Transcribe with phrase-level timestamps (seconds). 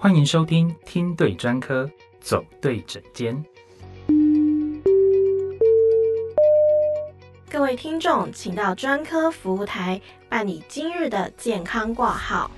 [0.00, 1.90] 欢迎收听听对专科，
[2.20, 3.44] 走对诊间。
[7.50, 12.48] 各位听众，请到专科服务台办理今日的健康挂号。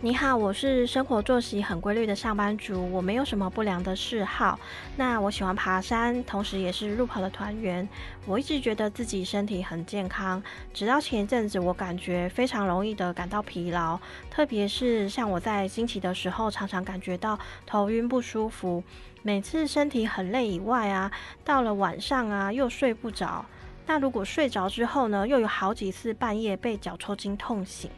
[0.00, 4.56] 你好，我是生活作息很规律的上班族，我没有什么不良的嗜好。
[4.96, 7.86] 那我喜欢爬山，同时也是路跑的团员。
[8.24, 10.40] 我一直觉得自己身体很健康，
[10.72, 13.98] 直到前一阵子，我感觉非常容易的感到疲劳，
[14.30, 18.84] 特别是像我在经期的时候，常常感觉到头晕不舒服。
[19.22, 21.10] 每次身体很累以外啊，
[21.44, 23.44] 到了晚上啊又睡不着。
[23.84, 27.90] 那如果睡着之后呢，又有好几次半夜被脚抽筋痛醒。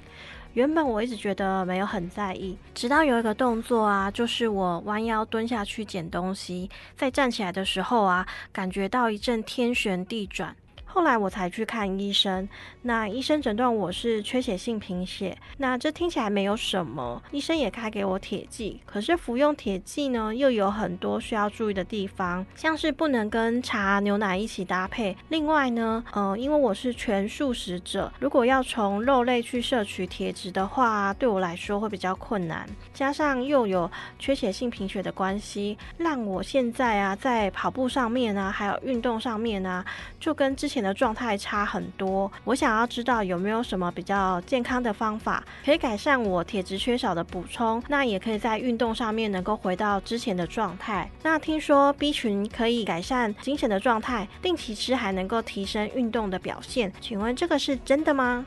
[0.54, 10.56] 原本我一直觉得没有很在意，直到有一个动作啊，就是我弯腰蹲下去捡东西，在站起来的时候啊，感觉到一阵天旋地转。
[10.92, 12.48] 后来我才去看医生，
[12.82, 25.16] 那医生诊断我是缺血性贫血，那这听起来没有什么，医生也开给我铁剂，可是服用铁剂呢，又有很多需要注意的地方，像是不能跟茶、牛奶一起搭配。
[25.28, 39.84] 另外呢，呃，因为我是全素食者，如果要从肉类去摄取铁质的话，对我来说会比较困难，加上又有缺血性贫血的关系，让我现在啊，在跑步上面啊，还有运动上面啊，
[40.18, 40.79] 就跟之前。
[40.82, 51.10] 的状态差很多，我想要知道有没有什么比较健康的方法，可以改善我铁质缺少的补充，那也可以在运动上面能够回到之前的状态。
[51.22, 58.46] 那听说 B 群可以改善精神的状态，定期吃还能够提升运动的表现，请问这个是真的吗？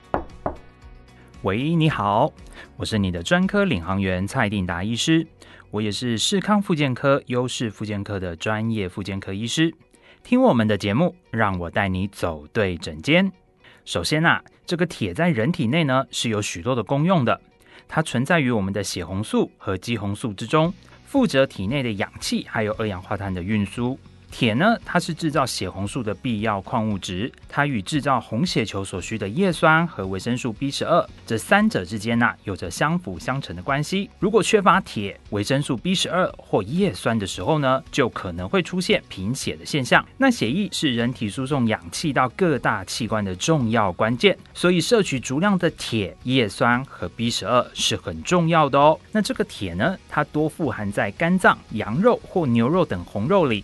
[1.43, 2.31] 喂，你好，
[2.77, 5.27] 我是你的专科领航员蔡定达医师，
[5.71, 9.73] 我也是视康复健科优势复健科的专业复健科医师。
[10.23, 13.29] 听我们的节目，让我带你走对整间。
[13.83, 17.39] 首先呐，这个铁在人体内呢是有许多的功用的，
[17.89, 20.73] 它存在于我们的血红素和肌红素之中，
[21.05, 23.99] 负责体内的氧气还有二氧化碳的运输。
[24.33, 34.09] 铁呢，它是制造血红素的必要矿物质，它与制造红血球所需的叶酸和维生素 B 十二这三者之间呢，有着相辅相成的关系。
[34.19, 40.03] 如果缺乏铁、维生素 B 十二或叶酸的时候呢，就可能会出现贫血的现象。
[40.17, 48.99] 那血液是人体输送氧气到各大器官的重要关键，所以摄取足量的铁、叶酸和 B 十二是很重要的哦。
[49.11, 53.63] 那这个铁呢，它多富含在肝脏、羊肉或牛肉等红肉里。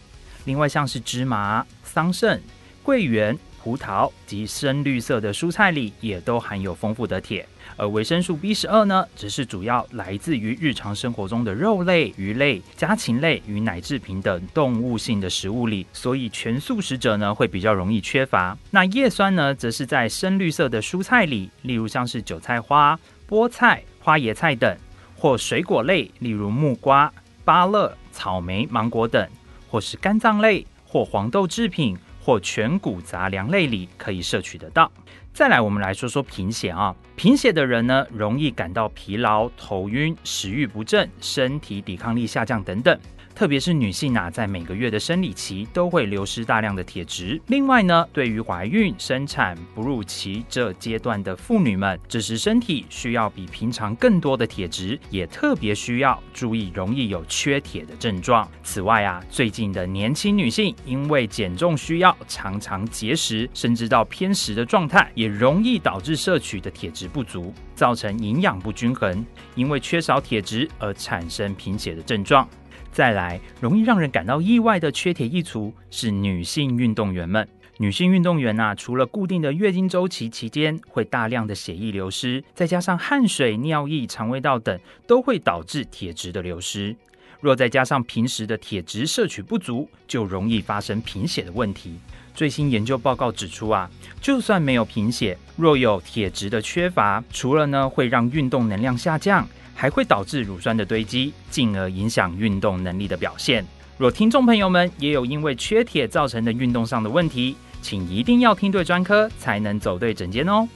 [0.50, 2.40] 另外，像是芝麻、桑葚、
[2.82, 7.48] 桂圆、葡萄及深绿色的蔬菜里，也都含有丰富的铁。
[7.78, 18.58] 而维生素 B 十二呢，只是主要来自于日常生活中的肉类、鱼类、家禽类与奶制品等动物性的食物里，所以全素食者呢会比较容易缺乏。
[18.72, 23.00] 那叶酸呢，则是在深绿色的蔬菜里，例如像是韭菜花、
[23.30, 24.76] 菠菜、花椰菜等，
[25.16, 27.14] 或水果类，例如木瓜、
[27.46, 29.30] 芭乐、草莓、芒果等。
[29.70, 34.92] 或是肝脏类，或黄豆制品，或全谷杂粮类里可以摄取得到。
[35.32, 36.96] 再来，我们来说说贫血啊。
[37.16, 43.00] 贫血的人呢，容易感到疲劳、头晕、食欲不振、身体抵抗力下降等等。
[43.40, 47.42] 特别是女性啊，在每个月的生理期都会流失大量的铁质。
[47.48, 58.46] 另外呢，对于怀孕、生产、哺乳期这阶段的妇女们，这时身体需要比平常更多的铁质，也特别需要注意容易有缺铁的症状。
[58.62, 69.26] 此外啊，最近的年轻女性因为减重需要，常常节食，甚至到偏食的状态，也容易导致摄取的铁质不足，造成营养不均衡，
[69.56, 72.46] 因为缺少铁质而产生贫血的症状。
[72.92, 77.48] 再来，容易让人感到意外的缺铁一族是女性运动员们。
[77.78, 84.78] 女性运动员呐，除了固定的月经周期期间会大量的血液流失，再加上汗水、尿液、肠胃道等，
[85.08, 86.94] 都会导致铁质的流失。
[87.40, 91.98] 若再加上平时的铁质摄取不足，就容易发生贫血的问题。
[92.34, 93.90] 最新研究报告指出啊，
[94.20, 99.48] 就算没有贫血，若有铁质的缺乏，除了呢会让运动能量下降。
[99.80, 103.66] 还会导致乳酸的堆积，进而影响运动能力的表现。
[103.98, 110.68] 若听众朋友们也有因为缺铁造成的运动上的问题，请一定要听对专科，才能走对诊间哦。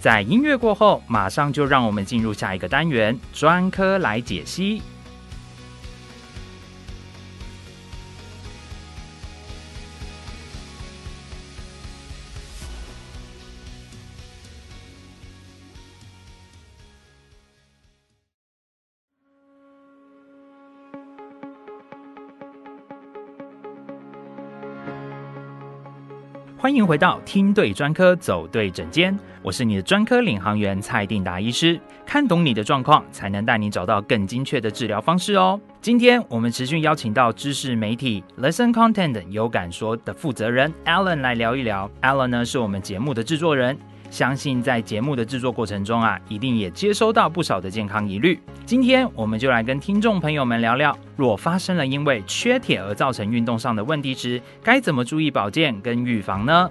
[0.00, 4.82] 在音乐过后，马上就让我们进入下一个单元——专科来解析。
[26.70, 29.18] 欢迎回到听对专科，走对诊间。
[29.42, 35.60] 我是你的专科领航员蔡定达医师，看懂你的状况，才能带你找到更精确的治疗方式哦。
[35.80, 41.90] 今天我们持续邀请到知识媒体 Lesson Content 有感说的负责人 Alan 来聊一聊。
[42.02, 43.76] Alan 呢是我们节目的制作人。
[44.10, 48.38] 相信在节目的制作过程中啊，一定也接收到不少的健康疑虑。
[48.66, 56.68] 今天我们就来跟听众朋友们聊聊，若发生了因为缺铁而造成运动上的问题时，该怎么注意保健跟预防呢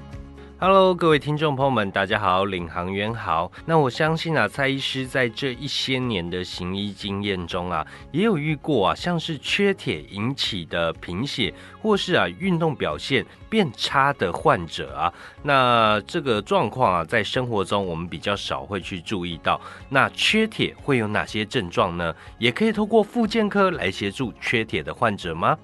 [0.61, 3.50] ？Hello，各位听众朋友们，大家好，领航员好。
[3.65, 15.13] 那我相信啊，蔡医师在这一些年的行医经验中啊，也有遇过啊，像是缺铁引起的贫血，或是啊运动表现变差的患者啊。
[15.44, 19.61] 那这个状况啊，在生活中我们比较少会去注意到。
[19.88, 22.13] 那缺铁会有哪些症状呢？
[22.38, 25.57] 也可以透过复健科来协助缺铁的患者吗？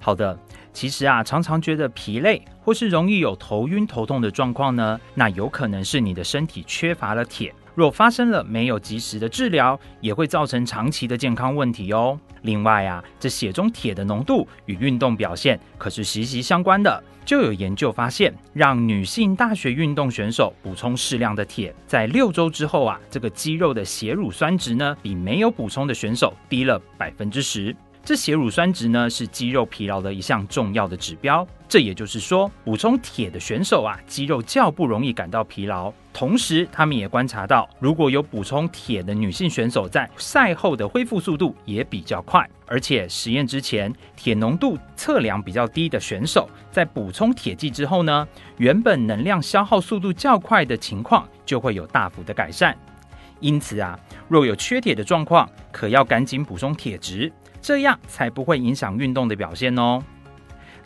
[0.00, 0.34] 好的。
[0.72, 7.52] 其实啊，常常觉得疲累或是容易有头晕头痛的状况呢，那有可能是你的身体缺乏了铁。
[7.74, 12.18] 若发生了没有及时的治疗，也会造成长期的健康问题哦。
[12.42, 17.02] 另外啊，这血中铁的浓度与运动表现可是息息相关的。
[17.24, 27.76] 就有研究发现，让女性大学运动选手补充适量的铁，在六周之后啊，这个肌肉的血乳酸值呢，比没有补充的选手低了百分之十。
[28.02, 31.46] 这血乳酸值呢，是肌肉疲劳的一项重要的指标。
[31.68, 35.92] 这也就是说，补充铁的选手啊，肌肉较不容易感到疲劳。
[36.12, 42.44] 同时，他们也观察到，如果有补充铁的女性选手，在赛后的恢复速度也比较快。
[42.66, 48.26] 而且，实验之前，铁浓度测量比较低的选手，在补充铁剂之后呢，
[48.56, 52.76] 原本能量消耗速度较快的情况，就会有大幅的改善。
[53.40, 53.98] 因此啊，
[54.28, 57.32] 若有缺铁的状况，可要赶紧补充铁质。
[57.62, 60.02] 这样才不会影响运动的表现哦。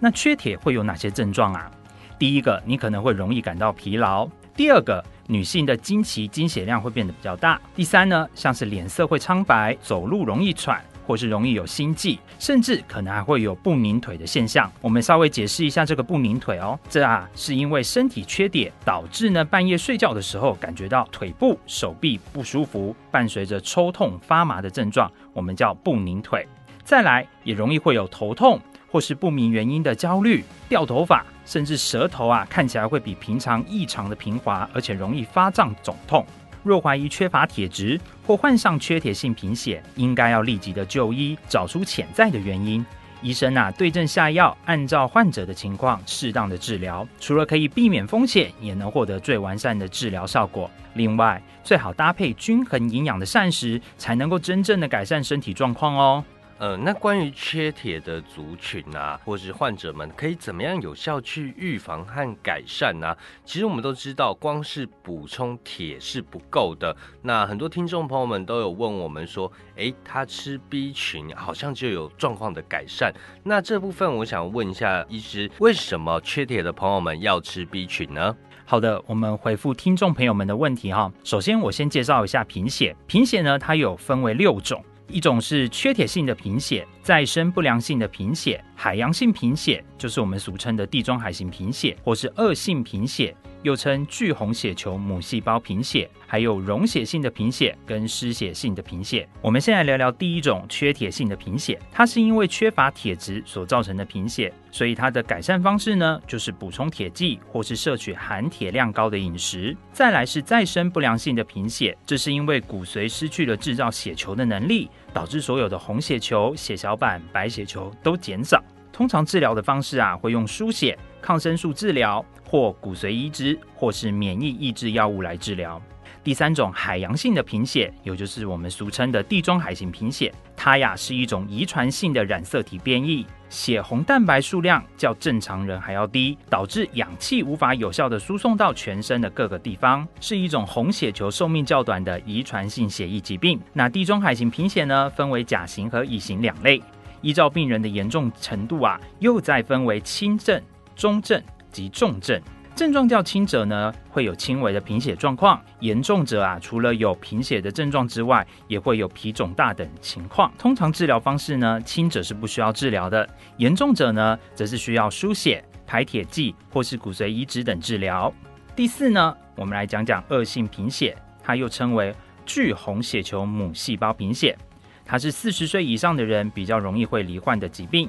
[0.00, 1.70] 那缺铁会有哪些症状啊？
[2.18, 14.70] 第一个，你可能会容易感到疲劳；第二个，女性的经期经血量会变得比较大；第三呢，像是脸色会苍白、走路容易喘，或是容易有心悸，甚至可能还会有不拧腿的现象。
[14.80, 26.46] 我们稍微解释一下这个不拧腿哦，这啊是因为身体缺点导致呢半夜睡觉的时候感觉到腿部、手臂不舒服，伴随着抽痛、发麻的症状，我们叫不拧腿。
[26.82, 28.60] 再来也容易会有头痛，
[28.90, 36.26] 或是不明原因的焦虑、掉头发，甚至舌头啊看起来会比平常异常的平滑，而且容易发胀肿痛。
[36.64, 42.84] 若怀疑缺乏铁质或患上缺铁性贫血，应该要立即的就医，找出潜在的原因。
[43.22, 50.70] 医生啊对症下药，按照患者的情况适当的治疗，除了可以避免风险，也能获得最完善的治疗效果。
[50.92, 56.24] 另外，最好搭配均衡营养的膳食，才能够真正的改善身体状况哦。
[56.64, 63.14] 呃，那关于缺铁的族群啊，或是患者们，可以怎么样有效去预防和改善呢？
[63.44, 66.96] 其实我们都知道，光是补充铁是不够的。
[67.20, 73.12] 那很多听众朋友们都有问我们说，诶，他吃 B 群好像就有状况的改善。
[73.42, 78.34] 那这部分我想问一下医师，为什么缺铁的朋友们要吃 B 群呢？
[78.64, 81.12] 好的，我们回复听众朋友们的问题哈。
[81.24, 82.96] 首先，我先介绍一下贫血。
[83.06, 84.82] 贫血呢，它有分为六种。
[85.08, 93.36] 一种是缺铁性的贫血，再生不良性的贫血，海洋性贫血就是我们俗称的地中海型贫血，或是恶性贫血。
[93.60, 99.26] 又称巨红血球母细胞贫血，还有溶血性的贫血跟失血性的贫血。
[99.40, 109.74] 我们先来聊聊第一种缺铁性的贫血，它是因为缺乏铁质所造成的贫血，所以它的改善方式呢，就是补充铁剂或是摄取含铁量高的饮食。
[109.94, 118.62] 再来是再生不良性的贫血，这是因为骨髓失去了制造血球的能力，导致所有的红血球、血小板、白血球都减少。
[118.92, 122.24] 通常治疗的方式啊，会用输血、抗生素治疗。
[122.46, 125.82] 或骨髓移植，或是免疫抑制药物来治疗。
[126.24, 143.60] 第三种海洋性的贫血，也就是我们俗称的地中海型贫血，它呀是一种遗传性的染色体变异，血红蛋白数量较正常人还要低，导致氧气无法有效的输送到全身的各个地方，是一种红血球寿命较短的遗传性血液疾病。
[143.74, 146.82] 那地中海型贫血呢，分为甲型和乙型两类，
[147.20, 150.58] 依照病人的严重程度啊，又再分为轻症、
[150.96, 151.42] 中症。
[151.74, 152.40] 及重症
[152.74, 160.52] 症状较轻者呢，会有轻微的贫血状况；严重者啊，除了有贫血的症状之外，也会有脾肿大等情况。
[160.58, 163.28] 通常治疗方式呢，轻者是不需要治疗的，
[163.58, 168.32] 严重者呢，则是需要输血、排铁剂或是骨髓移植等治疗。
[168.74, 172.12] 第四呢，我们来讲讲恶性贫血，它又称为
[172.44, 174.58] 巨红血球母细胞贫血，
[175.04, 178.08] 它是四十岁以上的人比较容易会罹患的疾病。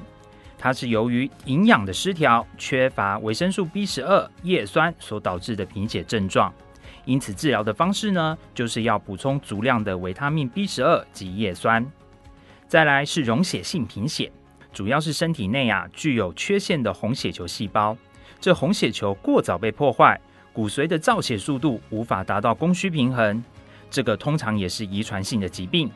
[0.58, 6.52] 它是由于营养的失调、缺乏维生素 B 十二、叶酸所导致的贫血症状。
[7.04, 11.86] 因此，治疗的方式呢，就是要补充足量的维他命 B 十二及叶酸。
[12.66, 14.32] 再来是溶血性贫血，
[14.72, 17.96] 主要是身体内啊具有缺陷的红血球细胞，
[18.40, 20.20] 这红血球过早被破坏，
[20.52, 23.44] 骨髓的造血速度无法达到供需平衡。
[23.88, 25.88] 这个通常也是遗传性的疾病。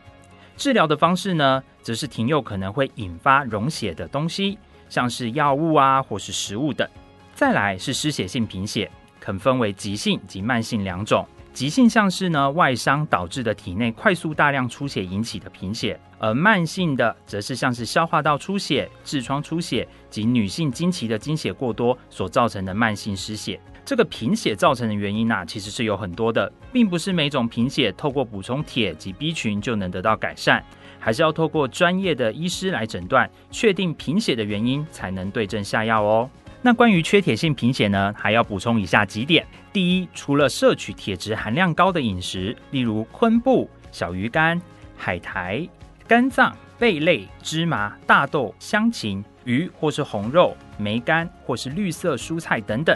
[0.57, 4.59] 治疗的方式呢，则是停有可能会引发溶血的东西，
[4.89, 6.89] 像是药物啊，或是食物等。
[7.35, 11.27] 再来是失血性贫血，可分为急性及慢性两种。
[11.53, 23.61] 急性像是呢外伤导致的体内快速大量出血引起的贫血，而慢性的则是像是消化道出血、痔疮出血及女性经期的经血过多所造成的慢性失血。
[23.85, 30.65] 这个贫血造成的原因呐，其实是有很多的，并不是每种贫血透过补充铁及 B 群就能得到改善，
[31.01, 36.31] 还是要透过专业的医师来诊断，确定贫血的原因，才能对症下药哦。
[36.63, 44.61] 那关于缺铁性贫血呢，还要补充以下几点：第一，除了摄取铁质含量高的饮食，例如昆布、小鱼干、
[44.95, 45.67] 海苔、
[46.07, 52.95] 肝脏、贝类、芝麻、大豆、香芹、鱼或是红肉、梅干或是绿色蔬菜等等。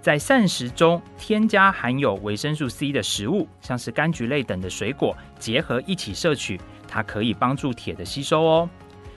[0.00, 6.58] 在膳食中添加含有维生素 C 的食物，像是柑橘类等的水果，结合一起摄取，
[6.92, 8.68] 它可以帮助铁的吸收哦。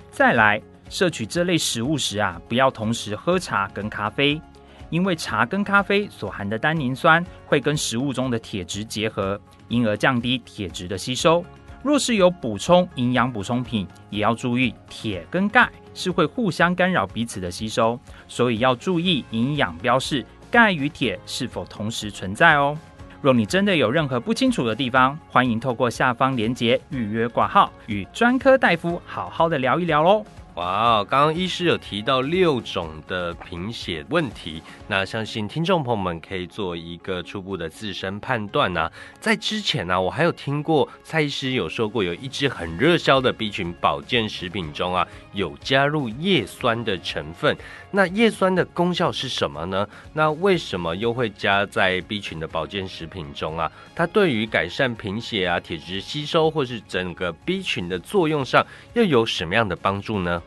[0.09, 4.41] 再来，摄取这类食物时啊，不要同时喝茶跟咖啡，
[4.89, 11.43] 因为茶跟咖啡所含的单宁酸会跟食物中的铁质结合，因而降低铁质的吸收。
[11.83, 20.25] 若是有补充营养补充品，也要注意铁跟钙是会互相干扰彼此的吸收，所以要注意营养标示。
[20.49, 22.77] 钙与铁是否同时存在哦？
[23.25, 30.23] 若你真的有任何不清楚的地方，欢迎透过下方链接预约挂号，与专科大夫好好的聊一聊喽。
[30.53, 38.89] 哇，刚刚医师有提到六种的贫血问题，那相信听众朋友们可以做一个初步的自身判断呢。
[39.19, 47.57] 在之前呢，我还有听过蔡医师有说过，有一支很热销的 B 群保健食品中啊，有加入叶酸的成分。
[47.95, 49.87] 那叶酸的功效是什么呢？
[50.11, 53.71] 那为什么又会加在 B 群的保健食品中啊？
[53.95, 60.43] 它对于改善贫血啊、铁质吸收或是整个 B 群的作用上，又有什么样的帮助呢？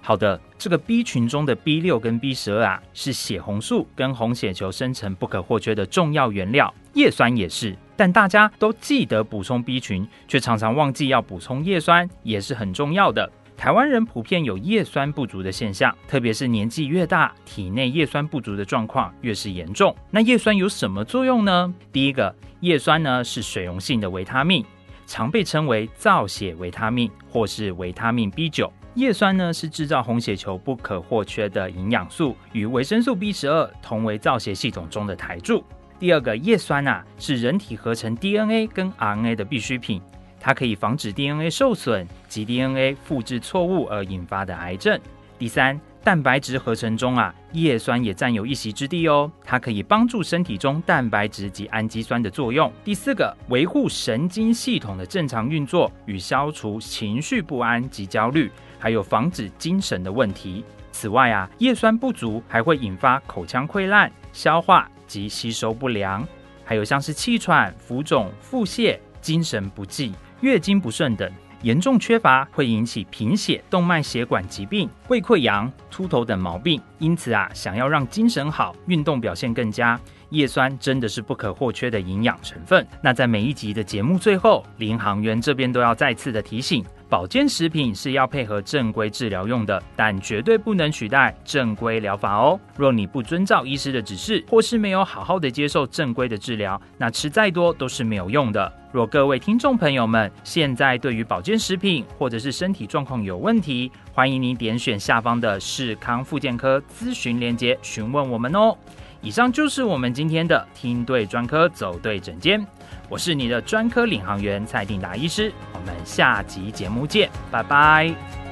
[0.00, 7.76] 好的，这个 B 群中的 B 六跟 B 十二啊，是血红素跟红血球生成不可或缺的重要原料，叶酸也是。
[7.94, 13.30] 但大家都记得补充 B 群，却常常忘记要补充叶酸，也是很重要的。
[13.56, 19.96] 台湾人普遍有叶酸不足的现象，特别是年纪越大，体内叶酸不足的状况越是严重。
[20.10, 21.74] 那叶酸有什么作用呢？
[21.90, 24.64] 第一个，叶酸呢是水溶性的维他命，
[25.06, 28.70] 常被称为造血维他命或是维他命 B 九。
[28.94, 35.64] 叶酸呢是制造红血球不可或缺的营养素，与维生素 B 十二同为造血系统中的台柱。
[35.98, 40.00] 第二个，叶酸啊是人体合成 DNA 跟 RNA 的必需品，
[40.46, 44.96] 它可以防止 DNA 受损及 DNA 复制错误而引发的癌症。
[45.36, 52.72] 第三，蛋白质合成中啊，叶酸也占有一席之地哦，它可以帮助身体中蛋白质及氨基酸的作用。
[52.84, 58.48] 第四个，维护神经系统的正常运作与消除情绪不安及焦虑。
[58.78, 60.64] 还有防止精神的问题。
[60.92, 66.24] 此外啊，叶酸不足还会引发口腔溃烂、消化及吸收不良，
[66.64, 71.30] 还有像是气喘、浮肿、腹泻、精神不济、月经不顺等。
[71.62, 76.80] 严重缺乏会引起贫血、动脉血管疾病、胃溃疡、秃头等毛病。
[76.98, 79.98] 因此啊，想要让精神好、运动表现更佳，
[80.30, 82.86] 叶酸真的是不可或缺的营养成分。
[83.02, 86.84] 那在每一集的节目最后，林航员这边都要再次的提醒。
[87.08, 92.58] 保健食品是要配合正规治疗用的，但绝对不能取代正规疗法哦。
[92.76, 98.72] 若你不遵照医师的指示，或是没有好好的接受正规的治疗，那吃再多都是没有用的。
[98.90, 108.76] 若各位听众朋友们现在对于保健食品或者是身体状况有问题，欢迎您点选下方的视康复健科咨询链接询问我们哦。
[109.20, 112.64] 以上就是我们今天的听对专科走对诊间。
[113.08, 118.45] 我是你的专科领航员蔡定达医师，我们下集节目见，拜拜。